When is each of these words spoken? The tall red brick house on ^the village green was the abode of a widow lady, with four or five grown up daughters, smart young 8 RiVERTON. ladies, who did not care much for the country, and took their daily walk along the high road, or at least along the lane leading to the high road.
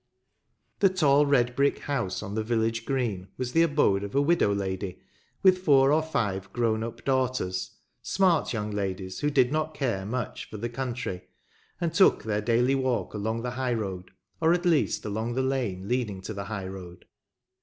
The 0.79 0.89
tall 0.89 1.27
red 1.27 1.55
brick 1.55 1.77
house 1.77 2.23
on 2.23 2.33
^the 2.33 2.43
village 2.43 2.85
green 2.85 3.27
was 3.37 3.51
the 3.51 3.61
abode 3.61 4.03
of 4.03 4.15
a 4.15 4.21
widow 4.23 4.51
lady, 4.51 4.99
with 5.43 5.59
four 5.59 5.91
or 5.93 6.01
five 6.01 6.51
grown 6.53 6.83
up 6.83 7.05
daughters, 7.05 7.75
smart 8.01 8.51
young 8.51 8.69
8 8.69 8.69
RiVERTON. 8.73 8.77
ladies, 8.77 9.19
who 9.19 9.29
did 9.29 9.51
not 9.51 9.75
care 9.75 10.03
much 10.03 10.49
for 10.49 10.57
the 10.57 10.69
country, 10.69 11.21
and 11.79 11.93
took 11.93 12.23
their 12.23 12.41
daily 12.41 12.73
walk 12.73 13.13
along 13.13 13.43
the 13.43 13.51
high 13.51 13.75
road, 13.75 14.09
or 14.41 14.53
at 14.53 14.65
least 14.65 15.05
along 15.05 15.35
the 15.35 15.43
lane 15.43 15.87
leading 15.87 16.19
to 16.21 16.33
the 16.33 16.45
high 16.45 16.65
road. 16.67 17.05